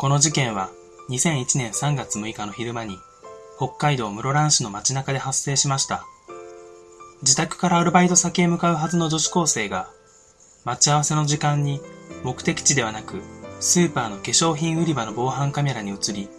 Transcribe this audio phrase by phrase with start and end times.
[0.00, 0.70] この事件は
[1.10, 2.96] 2001年3月6日の昼間に
[3.58, 6.06] 北海道室蘭市の街中で発生しました。
[7.20, 9.90] 自宅からアルバイト先へ向かうはずの女子高生が
[10.64, 11.82] 待ち合わせの時間に
[12.24, 13.20] 目的地ではなく
[13.60, 16.30] スーパーの化粧品売り場の防犯カメラに映り、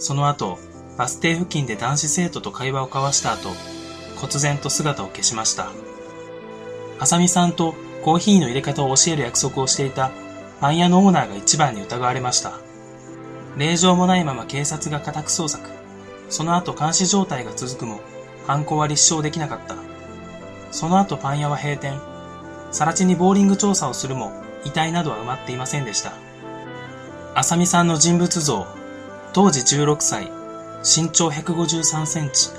[0.00, 0.58] その後
[0.96, 3.50] バス停付近で男子生徒と会話を交わした後、
[4.20, 5.70] 忽然と姿を消しました。
[6.98, 10.10] あさみさんとコーヒーの入れ方を教える約束をしていた
[10.60, 12.58] パン屋のオーナーが一番に疑われました。
[13.58, 15.68] 令状もないまま警察が家宅捜索。
[16.30, 18.00] その後監視状態が続くも、
[18.46, 19.74] 犯行は立証できなかった。
[20.70, 22.00] その後パン屋は閉店。
[22.70, 24.32] 更地にボーリング調査をするも、
[24.64, 26.12] 遺体などは埋まっていませんでした。
[27.34, 28.66] 浅見さんの人物像。
[29.32, 30.30] 当時16歳。
[30.84, 32.50] 身長153センチ。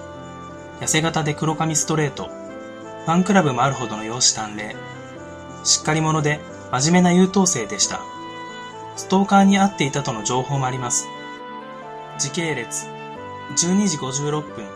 [0.82, 2.26] 痩せ型で黒髪ストレート。
[2.26, 4.76] ファンクラブもあるほどの容姿端麗。
[5.64, 8.02] しっかり者で真面目な優等生でした。
[9.00, 11.08] ストーカーに会っていたとの情報もあります。
[12.20, 12.86] 時系列。
[13.56, 14.68] 12時56分。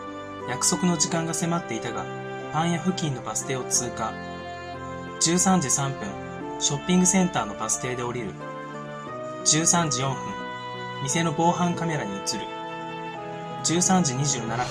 [0.48, 2.06] 約束の時間が迫っていたが、
[2.50, 4.14] パン屋付近のバス停を通過。
[5.20, 6.08] 13時3分。
[6.58, 8.30] ショッピングセンターのバス停で降りる。
[9.44, 10.16] 13時4分。
[11.02, 12.24] 店の防犯カメラに映る。
[13.64, 14.64] 13時27分。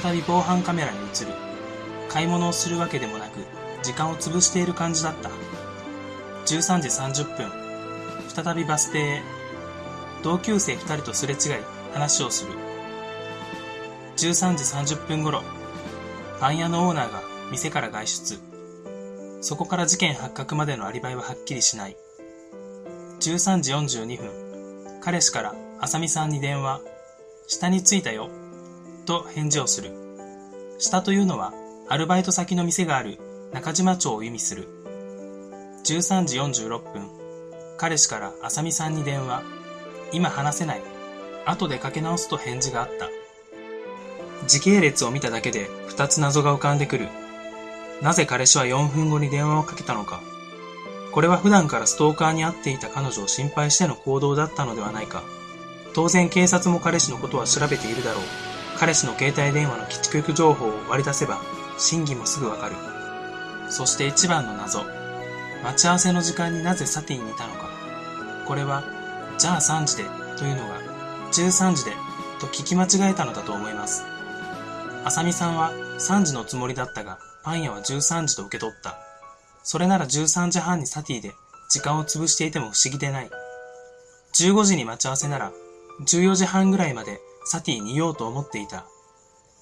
[0.00, 1.32] 再び防犯カメラに映る。
[2.08, 3.40] 買い物をするわけでもなく、
[3.82, 5.30] 時間を潰している感じだった。
[6.46, 7.63] 13時30分。
[8.34, 9.22] 再びバス停へ。
[10.22, 11.40] 同級生2人とすれ違い
[11.92, 12.52] 話をする。
[14.16, 15.42] 13時30分頃、
[16.40, 18.40] パン屋のオーナーが店から外出。
[19.40, 21.96] そこから事件発覚までのアリバイははっきりしない。
[23.20, 26.80] 13時42分、彼氏から浅見さんに電話。
[27.46, 28.30] 下に着いたよ。
[29.04, 29.92] と返事をする。
[30.78, 31.52] 下というのは、
[31.88, 33.18] アルバイト先の店がある
[33.52, 34.66] 中島町を意味する。
[35.84, 37.23] 13時46分、
[37.76, 39.42] 彼氏から浅見さんに電話。
[40.12, 40.82] 今話せない。
[41.44, 43.08] 後でかけ直すと返事があった。
[44.46, 47.08] 時系列を見ただけで二つ謎が浮かんでくる。
[48.00, 50.22] なぜ彼氏は4分後に電話をかけたのか。
[51.12, 55.22] これは普段からストーカーに会っていた彼女を心配しての行動だったのではないか。
[55.94, 58.22] 当然警察も彼氏のことは調べているだろう。
[58.78, 61.40] 彼氏の携帯電話の基地局情報を割り出せば、
[61.78, 62.74] 真偽もすぐわかる。
[63.70, 64.84] そして一番の謎。
[65.62, 67.63] 待ち合わせの時間になぜサティにいたのか。
[68.46, 68.84] これは、
[69.38, 70.04] じゃあ3時で
[70.36, 70.80] というのが、
[71.32, 71.92] 13時で
[72.40, 74.04] と聞き間違えたのだと思います。
[75.04, 78.98] あさみさんは3時のつもりだったが、パン屋は13時と受け取った。
[79.62, 81.32] それなら13時半にサティで
[81.70, 83.30] 時間を潰していても不思議でない。
[84.34, 85.52] 15時に待ち合わせなら
[86.06, 88.86] 14時半ぐらいまでサティにいようと思っていた。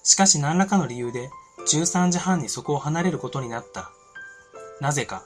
[0.03, 1.29] しかし何らかの理由で
[1.67, 3.91] 13時半にそこを離れることになった。
[4.81, 5.23] なぜか、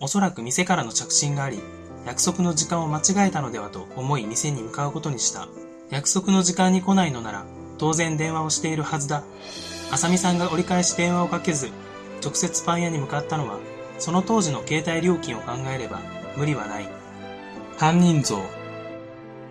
[0.00, 1.62] おそらく店からの着信があり、
[2.06, 5.48] 約束の時間を間違えたのではと思い店に向かうことにした。
[5.90, 7.44] 約束の時間に来ないのなら、
[7.78, 9.22] 当然電話をしているはずだ。
[9.90, 11.70] あさみさんが折り返し電話をかけず、
[12.22, 13.58] 直接パン屋に向かったのは、
[13.98, 16.00] その当時の携帯料金を考えれば
[16.36, 16.88] 無理はない。
[17.76, 18.40] 犯人像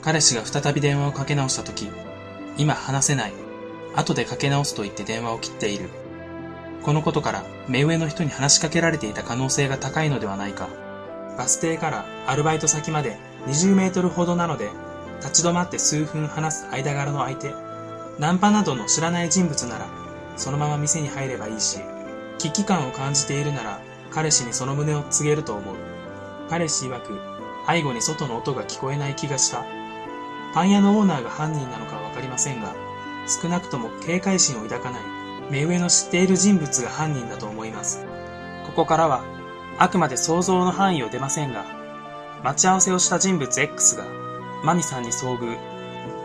[0.02, 1.90] 彼氏が再び電話をかけ直した時、
[2.58, 3.34] 今話せない。
[3.96, 5.90] 後でかけ直すと言って電話を切っている。
[6.84, 10.70] このことから目上の人に話しかけられていた可能性が高いのではないか。
[11.40, 13.16] バス停からアルバイト先まで
[13.48, 14.72] 20メートルほどなので、
[15.22, 17.56] 立ち止まって数分話す間柄の相手、
[18.20, 19.88] ナンパなどの知らない人物なら、
[20.36, 21.80] そのまま店に入ればいいし、
[22.40, 23.80] 危機感を感じているなら、
[24.12, 25.76] 彼氏にその旨を告げると思う。
[26.50, 27.18] 彼氏曰く、
[27.66, 29.64] 背後に外の音が聞こえない気がした。
[30.54, 32.76] パン屋のオーナーが犯人なのかわかりませんが、
[33.42, 35.02] 少なくとも警戒心を抱かない、
[35.50, 38.06] 目上の知っている人物が犯人だと思います。
[38.66, 39.39] ここからは、
[39.80, 41.64] あくまで想像の範囲を出ませんが、
[42.44, 44.04] 待ち合わせをした人物 X が、
[44.64, 45.58] マミさんに遭遇。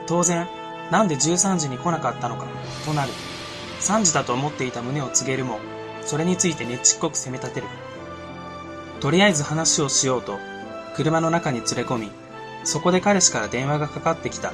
[0.09, 0.49] 当然、
[0.91, 2.47] なんで13時に来なかったのか、
[2.85, 3.13] となる。
[3.79, 5.61] 3時だと思っていた旨を告げるも、
[6.03, 7.69] それについてねちっこく責め立てる。
[9.01, 10.39] とりあえず話をしようと、
[10.97, 12.11] 車の中に連れ込み、
[12.65, 14.53] そこで彼氏から電話がかかってきた。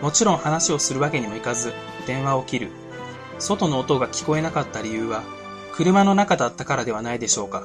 [0.00, 1.74] もちろん話をするわけにもいかず、
[2.06, 2.70] 電話を切る。
[3.38, 5.22] 外の音が聞こえなかった理由は、
[5.72, 7.64] 車の中だったからではないでしょうか。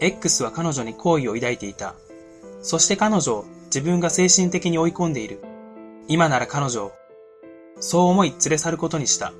[0.00, 1.94] X は彼女に好意を抱いていた。
[2.62, 5.40] そして彼女を自分が精神的に追い込んでいる。
[6.08, 6.92] 今なら彼女を、
[7.80, 9.32] そう思い連れ去ることにした。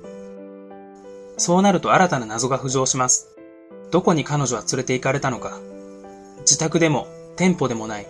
[1.37, 3.35] そうなると新たな謎が浮上します。
[3.91, 5.59] どこに彼女は連れて行かれたのか。
[6.41, 8.07] 自宅でも、店舗でもない。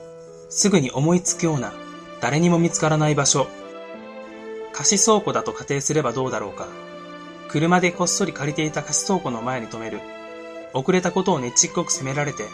[0.49, 1.73] すぐに思いつくような、
[2.21, 3.47] 誰にも見つからない場所。
[4.73, 6.67] 貸し倉庫だと仮定すればどうだろうか。
[7.47, 10.01] 車でこっそり借りていた貸し倉庫の前に止める。
[10.73, 12.45] 遅れたことをねちっこく責められて、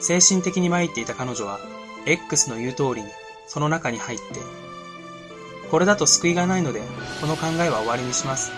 [0.00, 1.58] 精神的に参っていた彼女は、
[2.06, 3.08] X の言う通りに、
[3.46, 4.24] その中に入って。
[5.70, 6.82] これだと救いがないので、
[7.20, 8.52] この考えは終わりにします。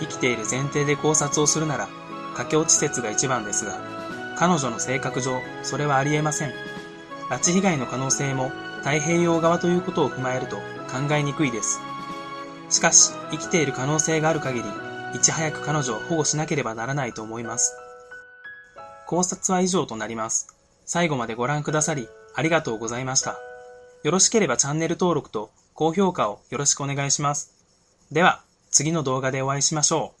[0.00, 1.88] 生きている前提で考察をするなら、
[2.32, 3.78] 駆け落ち説が一番ですが、
[4.38, 6.52] 彼女の性格上、それはありえません。
[7.28, 11.80] 拉致被害の可能性も太平洋側ということを踏まえると考えにくいです。
[12.70, 14.68] しかし、生きている可能性がある限り、
[15.14, 17.74] いち早く彼女を保護しなければならないと思います。
[19.08, 20.54] 考察は以上となります。
[20.84, 23.38] 最後までご覧くださり、ありがとうございました。
[24.02, 27.54] よろしければチャンネル登録と高評価をよろしくお願いします。
[28.12, 30.17] では、次の動画でお会いしましょう。